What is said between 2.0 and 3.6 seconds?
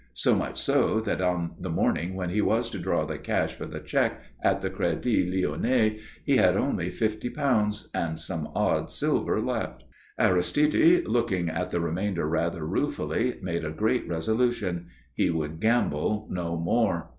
when he was to draw the cash